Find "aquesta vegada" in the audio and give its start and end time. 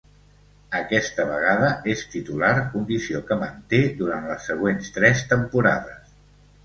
0.79-1.67